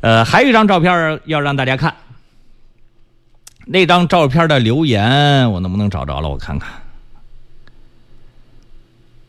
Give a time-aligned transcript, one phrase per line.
[0.00, 1.94] 呃，还有一张照片要让大家看，
[3.66, 6.28] 那张照片的留言我能不能找着了？
[6.28, 6.70] 我看看。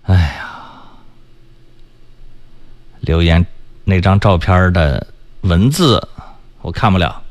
[0.04, 0.50] 哎呀，
[3.02, 3.46] 留言
[3.84, 5.08] 那张照片的
[5.42, 6.08] 文字
[6.62, 7.24] 我看不了。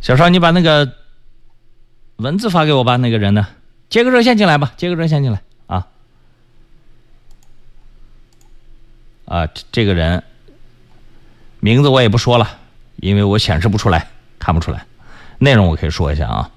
[0.00, 0.92] 小邵，你把那个
[2.16, 2.96] 文字发给我吧。
[2.96, 3.46] 那个人呢？
[3.88, 5.86] 接个热线进来吧，接个热线进来啊。
[9.26, 10.22] 啊，这个人。
[11.64, 12.58] 名字我也不说了，
[12.96, 14.08] 因为我显示不出来，
[14.38, 14.84] 看不出来。
[15.38, 16.50] 内容我可以说一下啊。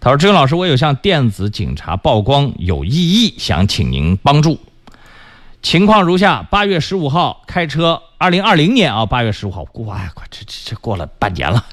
[0.00, 4.60] 他说：“志勇老师，我有向电子警察曝光有异议，想请您帮助。
[5.62, 11.64] 情况如下：八月十五号开车，二零二零年啊，八月十五号，哇，快这这这过了半年了。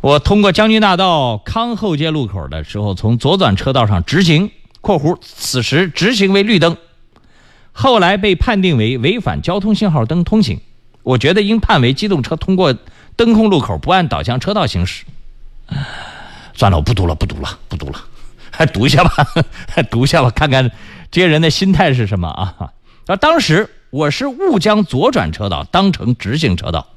[0.00, 6.76] 我通过将军大道康后街路口的时候，从左转车道上直行（括弧此时直行为绿灯），
[7.74, 10.60] 后来被判定为违反交通信号灯通行。”
[11.06, 12.74] 我觉得应判为机动车通过
[13.14, 15.04] 灯控路口不按导向车道行驶。
[16.52, 18.00] 算了，我不读了，不读了，不读了，
[18.50, 19.12] 还 读一下吧，
[19.88, 20.68] 读一下吧，看看
[21.12, 22.72] 这些人的心态是什么啊？
[23.06, 26.88] 啊，当时我是误将左转车道当成直行车道，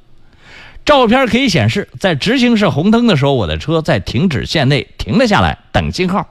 [0.84, 6.28] 照片可以显示，在直行是红灯的时候，我的车在停止线内停了下来，等信号。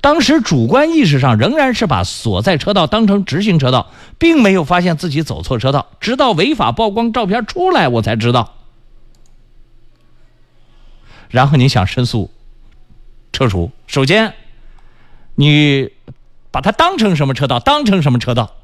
[0.00, 8.54] 当时主观意识上仍然是把所在车道当成直行车道，并没有发现自己走错车道，直到违法曝光照片出来，我才知道。
[11.28, 12.30] 然后你想申诉，
[13.32, 14.34] 车主，首先，
[15.34, 15.90] 你
[16.50, 17.58] 把它当成什么车道？
[17.58, 18.54] 当成什么车道？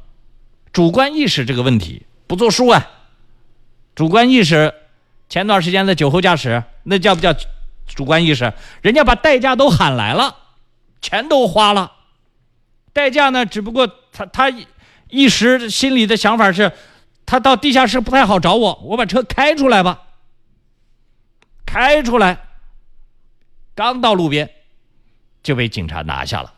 [0.72, 2.88] 主观意识这个问题不作数啊！
[3.94, 4.72] 主观意识，
[5.28, 7.34] 前段时间的酒后驾驶，那叫不叫
[7.86, 8.52] 主观意识？
[8.82, 10.36] 人家把代驾都喊来了。
[11.04, 11.92] 钱都花了，
[12.94, 13.44] 代驾呢？
[13.44, 14.50] 只不过他他
[15.10, 16.72] 一时心里的想法是，
[17.26, 20.00] 他到地下室不太好找我，我把车开出来吧。
[21.66, 22.38] 开出来，
[23.74, 24.48] 刚到路边
[25.42, 26.54] 就被警察拿下了。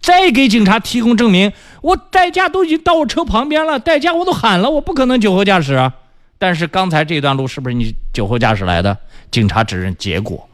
[0.00, 5.92] 再给警察提供证明，我代驾都已经到我车旁边了，代驾我都喊了，我不可能酒后驾驶啊。
[6.38, 8.96] 但是刚才这段路是不是你酒后驾驶来的？
[9.30, 10.48] 警察只认结果。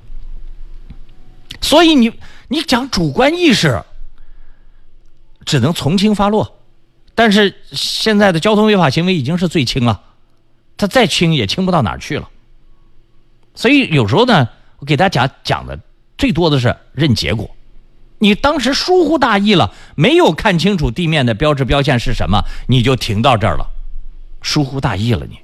[1.66, 2.12] 所以你
[2.46, 3.82] 你讲主观意识，
[5.44, 6.60] 只能从轻发落，
[7.16, 10.00] 但是现在的交通违法行为已经是最轻了，
[10.76, 12.30] 他再轻也轻不到哪儿去了。
[13.56, 15.76] 所以有时候呢，我给大家讲的
[16.16, 17.50] 最多的是认结果。
[18.18, 23.66] 你当时疏忽大意了，没有看清楚地面的标志标线是什么，你就停到这儿了，
[24.40, 25.40] 疏忽大意了你。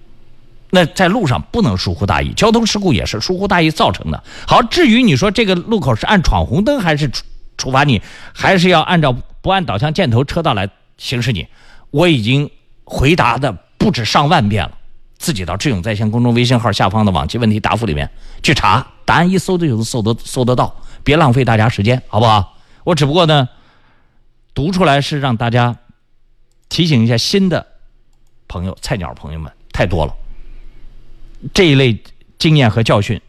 [0.75, 4.25] 那在路上不能疏忽大意，交通事故也是疏忽大意造成的。
[4.47, 7.23] 好，至于你说这个路口是按闯红灯还是处
[7.59, 8.01] 处罚你，
[8.33, 11.47] 还是要按照不按导向箭头车道来行驶你，
[11.91, 12.51] 我已经
[12.85, 14.73] 回答的不止上万遍了。
[15.19, 18.11] 自己到智勇在线公众微信号下方的往期问题答复里面
[18.43, 22.57] 去查，答案一搜就能搜得搜得到，别浪费大家时间，好不好？
[22.85, 23.47] 我只不过呢，
[24.55, 25.77] 读出来是让大家
[26.71, 27.67] 提醒一下新的
[28.49, 30.15] 朋友、菜鸟朋友们，太多了。
[31.53, 31.99] 这一类
[32.39, 33.21] 经验和教训，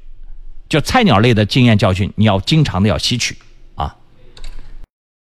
[0.70, 3.36] 就菜鸟类的经验教训，你要经常的要吸取。